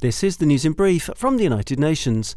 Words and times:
This 0.00 0.22
is 0.22 0.36
the 0.36 0.46
news 0.46 0.64
in 0.64 0.74
brief 0.74 1.10
from 1.16 1.38
the 1.38 1.42
United 1.42 1.80
Nations. 1.80 2.36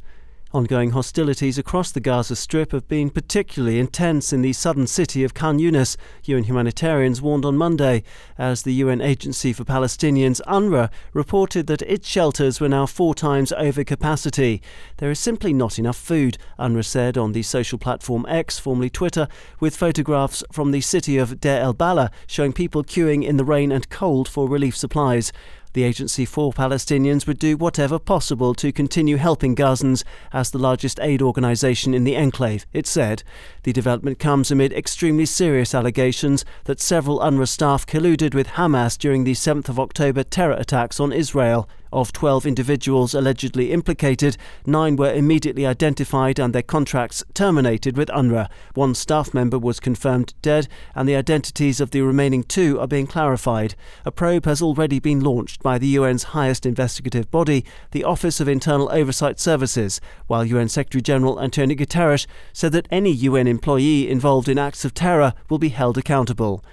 Ongoing 0.51 0.89
hostilities 0.89 1.59
across 1.59 1.91
the 1.91 1.99
Gaza 1.99 2.35
Strip 2.35 2.71
have 2.71 2.87
been 2.87 3.11
particularly 3.11 3.77
intense 3.77 4.33
in 4.33 4.41
the 4.41 4.51
southern 4.51 4.87
city 4.87 5.23
of 5.23 5.35
Khan 5.35 5.59
Yunis, 5.59 5.95
UN 6.23 6.45
humanitarians 6.45 7.21
warned 7.21 7.45
on 7.45 7.55
Monday, 7.55 8.03
as 8.35 8.63
the 8.63 8.73
UN 8.73 8.99
Agency 8.99 9.53
for 9.53 9.63
Palestinians, 9.63 10.41
UNRWA, 10.47 10.89
reported 11.13 11.67
that 11.67 11.83
its 11.83 12.07
shelters 12.07 12.59
were 12.59 12.67
now 12.67 12.87
four 12.87 13.13
times 13.13 13.53
over 13.53 13.83
capacity. 13.83 14.59
There 14.97 15.11
is 15.11 15.19
simply 15.19 15.53
not 15.53 15.77
enough 15.77 15.97
food, 15.97 16.39
UNRWA 16.57 16.83
said 16.83 17.15
on 17.15 17.31
the 17.31 17.43
social 17.43 17.77
platform 17.77 18.25
X, 18.27 18.57
formerly 18.57 18.89
Twitter, 18.89 19.27
with 19.59 19.77
photographs 19.77 20.43
from 20.51 20.71
the 20.71 20.81
city 20.81 21.19
of 21.19 21.39
Deir 21.39 21.61
el 21.61 21.75
Balah 21.75 22.09
showing 22.25 22.53
people 22.53 22.83
queuing 22.83 23.23
in 23.23 23.37
the 23.37 23.45
rain 23.45 23.71
and 23.71 23.87
cold 23.91 24.27
for 24.27 24.49
relief 24.49 24.75
supplies. 24.75 25.31
The 25.73 25.83
Agency 25.83 26.25
for 26.25 26.51
Palestinians 26.51 27.25
would 27.25 27.39
do 27.39 27.55
whatever 27.55 27.97
possible 27.97 28.53
to 28.55 28.73
continue 28.73 29.15
helping 29.15 29.55
Gazans 29.55 30.03
as 30.33 30.51
the 30.51 30.57
largest 30.57 30.99
aid 30.99 31.21
organisation 31.21 31.93
in 31.93 32.03
the 32.03 32.17
enclave, 32.17 32.65
it 32.73 32.85
said. 32.85 33.23
The 33.63 33.71
development 33.71 34.19
comes 34.19 34.51
amid 34.51 34.73
extremely 34.73 35.25
serious 35.25 35.73
allegations 35.73 36.43
that 36.65 36.81
several 36.81 37.19
UNRWA 37.19 37.47
staff 37.47 37.85
colluded 37.85 38.33
with 38.33 38.49
Hamas 38.49 38.97
during 38.97 39.23
the 39.23 39.33
7th 39.33 39.69
of 39.69 39.79
October 39.79 40.23
terror 40.23 40.55
attacks 40.55 40.99
on 40.99 41.13
Israel. 41.13 41.69
Of 41.93 42.13
12 42.13 42.45
individuals 42.45 43.13
allegedly 43.13 43.73
implicated, 43.73 44.37
nine 44.65 44.95
were 44.95 45.11
immediately 45.11 45.65
identified 45.65 46.39
and 46.39 46.55
their 46.55 46.61
contracts 46.61 47.21
terminated 47.33 47.97
with 47.97 48.07
UNRWA. 48.07 48.49
One 48.75 48.95
staff 48.95 49.33
member 49.33 49.59
was 49.59 49.81
confirmed 49.81 50.33
dead, 50.41 50.69
and 50.95 51.07
the 51.07 51.17
identities 51.17 51.81
of 51.81 51.91
the 51.91 52.01
remaining 52.01 52.43
two 52.43 52.79
are 52.79 52.87
being 52.87 53.07
clarified. 53.07 53.75
A 54.05 54.11
probe 54.11 54.45
has 54.45 54.61
already 54.61 54.99
been 54.99 55.19
launched 55.19 55.61
by 55.61 55.77
the 55.77 55.97
UN's 55.97 56.31
highest 56.31 56.65
investigative 56.65 57.29
body, 57.29 57.65
the 57.91 58.05
Office 58.05 58.39
of 58.39 58.47
Internal 58.47 58.89
Oversight 58.89 59.37
Services, 59.37 59.99
while 60.27 60.45
UN 60.45 60.69
Secretary 60.69 61.01
General 61.01 61.41
Antonio 61.41 61.75
Guterres 61.75 62.25
said 62.53 62.71
that 62.71 62.87
any 62.89 63.11
UN 63.11 63.47
employee 63.47 64.09
involved 64.09 64.47
in 64.47 64.57
acts 64.57 64.85
of 64.85 64.93
terror 64.93 65.33
will 65.49 65.59
be 65.59 65.69
held 65.69 65.97
accountable. 65.97 66.63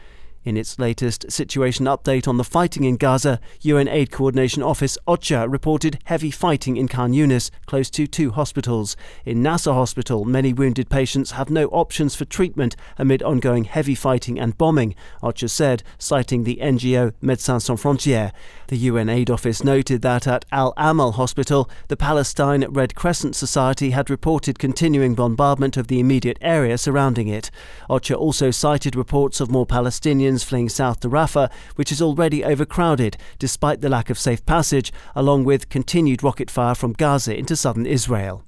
In 0.45 0.57
its 0.57 0.79
latest 0.79 1.31
situation 1.31 1.87
update 1.87 2.29
on 2.29 2.37
the 2.37 2.45
fighting 2.45 2.85
in 2.85 2.97
Gaza, 2.97 3.41
UN 3.63 3.89
Aid 3.89 4.13
Coordination 4.13 4.63
Office 4.63 4.97
OCHA 5.07 5.51
reported 5.51 5.99
heavy 6.05 6.31
fighting 6.31 6.77
in 6.77 6.87
Khan 6.87 7.13
Yunis, 7.13 7.51
close 7.67 7.91
to 7.91 8.07
two 8.07 8.31
hospitals. 8.31 8.97
In 9.25 9.43
Nasser 9.43 9.73
Hospital, 9.73 10.25
many 10.25 10.53
wounded 10.53 10.89
patients 10.89 11.33
have 11.33 11.51
no 11.51 11.67
options 11.67 12.15
for 12.15 12.25
treatment 12.25 12.77
amid 12.97 13.23
ongoing 13.23 13.65
heavy 13.65 13.97
fighting 13.97 14.39
and 14.39 14.57
bombing, 14.57 14.95
OCHA 15.23 15.51
said, 15.51 15.83
citing 15.99 16.45
the 16.45 16.61
NGO 16.63 17.13
Médecins 17.23 17.63
Sans 17.63 17.83
Frontières. 17.83 18.33
The 18.69 18.79
UN 18.79 19.09
Aid 19.09 19.31
Office 19.31 19.65
noted 19.65 20.03
that 20.03 20.27
at 20.27 20.45
Al 20.53 20.73
Amal 20.77 21.13
Hospital, 21.13 21.69
the 21.89 21.97
Palestine 21.97 22.65
Red 22.71 22.95
Crescent 22.95 23.35
Society 23.35 23.91
had 23.91 24.09
reported 24.09 24.59
continuing 24.59 25.15
bombardment 25.15 25.77
of 25.77 25.89
the 25.89 26.01
immediate 26.01 26.39
area 26.41 26.79
surrounding 26.79 27.29
it. 27.29 27.51
OCHA 27.91 28.17
also 28.17 28.51
cited 28.51 28.95
reports 28.95 29.41
of 29.41 29.51
more 29.51 29.67
Palestinians 29.67 30.38
fleeing 30.45 30.69
south 30.69 31.01
to 31.01 31.09
Rafah, 31.09 31.51
which 31.77 31.93
is 31.93 32.03
already 32.03 32.45
overcrowded 32.45 33.17
despite 33.39 33.81
the 33.81 33.89
lack 33.89 34.11
of 34.11 34.19
safe 34.19 34.45
passage, 34.47 34.93
along 35.15 35.45
with 35.45 35.69
continued 35.69 36.23
rocket 36.23 36.51
fire 36.51 36.75
from 36.75 36.93
Gaza 36.93 37.37
into 37.37 37.57
southern 37.57 37.87
Israel. 37.87 38.45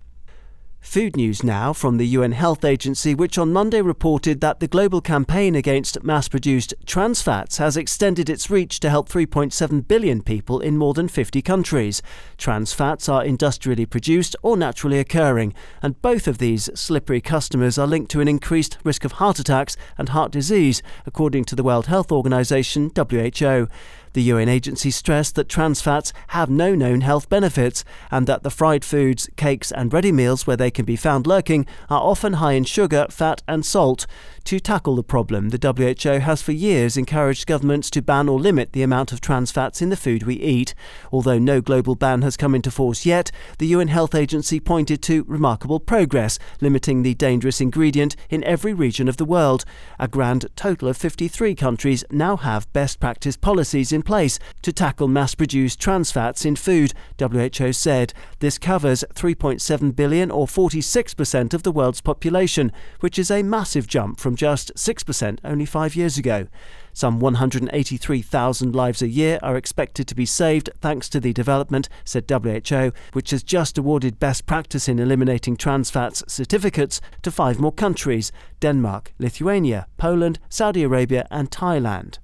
Food 0.80 1.14
news 1.14 1.44
now 1.44 1.74
from 1.74 1.98
the 1.98 2.06
UN 2.06 2.32
Health 2.32 2.64
Agency, 2.64 3.14
which 3.14 3.36
on 3.36 3.52
Monday 3.52 3.82
reported 3.82 4.40
that 4.40 4.60
the 4.60 4.66
global 4.66 5.02
campaign 5.02 5.54
against 5.54 6.02
mass 6.02 6.26
produced 6.26 6.72
trans 6.86 7.20
fats 7.20 7.58
has 7.58 7.76
extended 7.76 8.30
its 8.30 8.50
reach 8.50 8.80
to 8.80 8.90
help 8.90 9.08
3.7 9.08 9.86
billion 9.86 10.22
people 10.22 10.58
in 10.58 10.78
more 10.78 10.94
than 10.94 11.06
50 11.06 11.42
countries. 11.42 12.00
Trans 12.38 12.72
fats 12.72 13.10
are 13.10 13.22
industrially 13.22 13.84
produced 13.84 14.34
or 14.42 14.56
naturally 14.56 14.98
occurring, 14.98 15.54
and 15.82 16.00
both 16.00 16.26
of 16.26 16.38
these 16.38 16.70
slippery 16.74 17.20
customers 17.20 17.78
are 17.78 17.86
linked 17.86 18.10
to 18.12 18.22
an 18.22 18.26
increased 18.28 18.78
risk 18.82 19.04
of 19.04 19.12
heart 19.12 19.38
attacks 19.38 19.76
and 19.98 20.08
heart 20.08 20.32
disease, 20.32 20.82
according 21.04 21.44
to 21.44 21.54
the 21.54 21.62
World 21.62 21.86
Health 21.86 22.10
Organization, 22.10 22.90
WHO. 22.96 23.68
The 24.12 24.22
UN 24.22 24.48
agency 24.48 24.90
stressed 24.90 25.36
that 25.36 25.48
trans 25.48 25.80
fats 25.80 26.12
have 26.28 26.50
no 26.50 26.74
known 26.74 27.02
health 27.02 27.28
benefits 27.28 27.84
and 28.10 28.26
that 28.26 28.42
the 28.42 28.50
fried 28.50 28.84
foods, 28.84 29.28
cakes, 29.36 29.70
and 29.70 29.92
ready 29.92 30.10
meals 30.10 30.46
where 30.46 30.56
they 30.56 30.70
can 30.70 30.84
be 30.84 30.96
found 30.96 31.28
lurking 31.28 31.64
are 31.88 32.02
often 32.02 32.34
high 32.34 32.52
in 32.52 32.64
sugar, 32.64 33.06
fat, 33.08 33.42
and 33.46 33.64
salt. 33.64 34.06
To 34.44 34.58
tackle 34.58 34.96
the 34.96 35.04
problem, 35.04 35.50
the 35.50 35.58
WHO 36.02 36.18
has 36.20 36.42
for 36.42 36.50
years 36.50 36.96
encouraged 36.96 37.46
governments 37.46 37.88
to 37.90 38.02
ban 38.02 38.28
or 38.28 38.40
limit 38.40 38.72
the 38.72 38.82
amount 38.82 39.12
of 39.12 39.20
trans 39.20 39.52
fats 39.52 39.80
in 39.80 39.90
the 39.90 39.96
food 39.96 40.24
we 40.24 40.34
eat. 40.34 40.74
Although 41.12 41.38
no 41.38 41.60
global 41.60 41.94
ban 41.94 42.22
has 42.22 42.36
come 42.36 42.54
into 42.54 42.70
force 42.70 43.06
yet, 43.06 43.30
the 43.58 43.68
UN 43.68 43.88
Health 43.88 44.14
Agency 44.14 44.58
pointed 44.58 45.02
to 45.02 45.24
remarkable 45.28 45.78
progress, 45.78 46.38
limiting 46.60 47.02
the 47.02 47.14
dangerous 47.14 47.60
ingredient 47.60 48.16
in 48.28 48.42
every 48.42 48.74
region 48.74 49.08
of 49.08 49.18
the 49.18 49.24
world. 49.24 49.64
A 50.00 50.08
grand 50.08 50.46
total 50.56 50.88
of 50.88 50.96
53 50.96 51.54
countries 51.54 52.04
now 52.10 52.36
have 52.36 52.72
best 52.72 52.98
practice 52.98 53.36
policies 53.36 53.92
in 53.92 53.99
place 54.02 54.38
to 54.62 54.72
tackle 54.72 55.08
mass 55.08 55.34
produced 55.34 55.80
trans 55.80 56.10
fats 56.10 56.44
in 56.44 56.56
food, 56.56 56.92
WHO 57.18 57.72
said. 57.72 58.12
This 58.38 58.58
covers 58.58 59.04
3.7 59.14 59.94
billion 59.94 60.30
or 60.30 60.46
46% 60.46 61.54
of 61.54 61.62
the 61.62 61.72
world's 61.72 62.00
population, 62.00 62.72
which 63.00 63.18
is 63.18 63.30
a 63.30 63.42
massive 63.42 63.86
jump 63.86 64.20
from 64.20 64.36
just 64.36 64.74
6% 64.74 65.38
only 65.44 65.66
five 65.66 65.94
years 65.96 66.18
ago. 66.18 66.46
Some 66.92 67.20
183,000 67.20 68.74
lives 68.74 69.02
a 69.02 69.08
year 69.08 69.38
are 69.42 69.56
expected 69.56 70.08
to 70.08 70.14
be 70.14 70.26
saved 70.26 70.70
thanks 70.80 71.08
to 71.10 71.20
the 71.20 71.32
development, 71.32 71.88
said 72.04 72.28
WHO, 72.28 72.92
which 73.12 73.30
has 73.30 73.42
just 73.42 73.78
awarded 73.78 74.18
best 74.18 74.46
practice 74.46 74.88
in 74.88 74.98
eliminating 74.98 75.56
trans 75.56 75.90
fats 75.90 76.24
certificates 76.26 77.00
to 77.22 77.30
five 77.30 77.60
more 77.60 77.72
countries 77.72 78.32
Denmark, 78.60 79.12
Lithuania, 79.18 79.86
Poland, 79.96 80.38
Saudi 80.48 80.82
Arabia, 80.82 81.26
and 81.30 81.50
Thailand. 81.50 82.18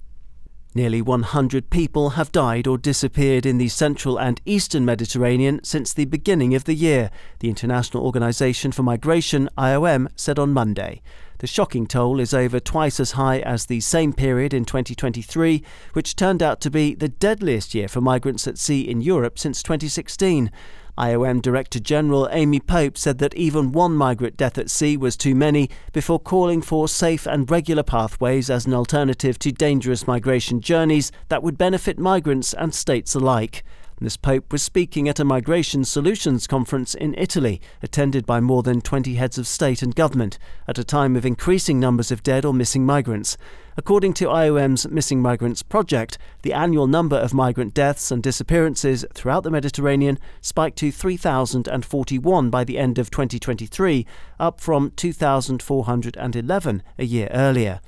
Nearly 0.75 1.01
100 1.01 1.69
people 1.69 2.11
have 2.11 2.31
died 2.31 2.67
or 2.67 2.77
disappeared 2.77 3.45
in 3.45 3.57
the 3.57 3.69
central 3.69 4.19
and 4.19 4.41
eastern 4.45 4.85
Mediterranean 4.85 5.63
since 5.63 5.91
the 5.91 6.05
beginning 6.05 6.53
of 6.53 6.65
the 6.65 6.75
year, 6.75 7.09
the 7.39 7.49
International 7.49 8.05
Organization 8.05 8.71
for 8.71 8.83
Migration, 8.83 9.49
IOM, 9.57 10.07
said 10.15 10.37
on 10.37 10.53
Monday. 10.53 11.01
The 11.39 11.47
shocking 11.47 11.85
toll 11.85 12.19
is 12.19 12.33
over 12.33 12.59
twice 12.59 12.99
as 12.99 13.11
high 13.11 13.39
as 13.39 13.65
the 13.65 13.79
same 13.79 14.11
period 14.11 14.53
in 14.53 14.65
2023, 14.65 15.63
which 15.93 16.15
turned 16.15 16.41
out 16.41 16.59
to 16.61 16.71
be 16.71 16.95
the 16.95 17.09
deadliest 17.09 17.73
year 17.75 17.87
for 17.87 18.01
migrants 18.01 18.47
at 18.47 18.57
sea 18.57 18.81
in 18.81 19.01
Europe 19.01 19.37
since 19.37 19.61
2016. 19.61 20.51
IOM 20.97 21.41
Director 21.41 21.79
General 21.79 22.27
Amy 22.31 22.59
Pope 22.59 22.97
said 22.97 23.19
that 23.19 23.35
even 23.35 23.71
one 23.71 23.93
migrant 23.95 24.35
death 24.35 24.57
at 24.57 24.69
sea 24.69 24.97
was 24.97 25.15
too 25.15 25.35
many 25.35 25.69
before 25.93 26.19
calling 26.19 26.61
for 26.61 26.87
safe 26.87 27.27
and 27.27 27.49
regular 27.51 27.83
pathways 27.83 28.49
as 28.49 28.65
an 28.65 28.73
alternative 28.73 29.37
to 29.39 29.51
dangerous 29.51 30.07
migration 30.07 30.59
journeys 30.59 31.11
that 31.29 31.43
would 31.43 31.57
benefit 31.57 31.99
migrants 31.99 32.53
and 32.53 32.73
states 32.73 33.13
alike. 33.13 33.63
Ms. 33.99 34.17
Pope 34.17 34.51
was 34.51 34.61
speaking 34.61 35.09
at 35.09 35.19
a 35.19 35.25
migration 35.25 35.83
solutions 35.83 36.45
conference 36.45 36.93
in 36.93 37.15
Italy, 37.17 37.59
attended 37.81 38.27
by 38.27 38.39
more 38.39 38.61
than 38.61 38.79
20 38.79 39.15
heads 39.15 39.39
of 39.39 39.47
state 39.47 39.81
and 39.81 39.95
government, 39.95 40.37
at 40.67 40.77
a 40.77 40.83
time 40.83 41.15
of 41.15 41.25
increasing 41.25 41.79
numbers 41.79 42.11
of 42.11 42.21
dead 42.21 42.45
or 42.45 42.53
missing 42.53 42.85
migrants. 42.85 43.37
According 43.75 44.13
to 44.15 44.25
IOM's 44.25 44.87
Missing 44.87 45.23
Migrants 45.23 45.63
Project, 45.63 46.19
the 46.43 46.53
annual 46.53 46.85
number 46.85 47.15
of 47.15 47.33
migrant 47.33 47.73
deaths 47.73 48.11
and 48.11 48.21
disappearances 48.21 49.03
throughout 49.15 49.41
the 49.43 49.49
Mediterranean 49.49 50.19
spiked 50.41 50.77
to 50.77 50.91
3,041 50.91 52.49
by 52.51 52.63
the 52.63 52.77
end 52.77 52.99
of 52.99 53.09
2023, 53.09 54.05
up 54.39 54.61
from 54.61 54.91
2,411 54.91 56.83
a 56.99 57.03
year 57.03 57.29
earlier. 57.31 57.81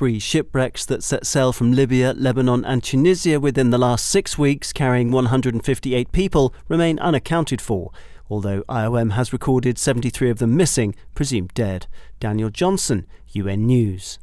Three 0.00 0.18
shipwrecks 0.18 0.86
that 0.86 1.04
set 1.04 1.26
sail 1.26 1.52
from 1.52 1.72
Libya, 1.72 2.14
Lebanon, 2.16 2.64
and 2.64 2.82
Tunisia 2.82 3.38
within 3.38 3.68
the 3.68 3.76
last 3.76 4.06
six 4.06 4.38
weeks, 4.38 4.72
carrying 4.72 5.10
158 5.10 6.10
people, 6.10 6.54
remain 6.68 6.98
unaccounted 7.00 7.60
for, 7.60 7.92
although 8.30 8.62
IOM 8.62 9.12
has 9.12 9.34
recorded 9.34 9.76
73 9.76 10.30
of 10.30 10.38
them 10.38 10.56
missing, 10.56 10.94
presumed 11.14 11.52
dead. 11.52 11.86
Daniel 12.18 12.48
Johnson, 12.48 13.06
UN 13.34 13.66
News. 13.66 14.18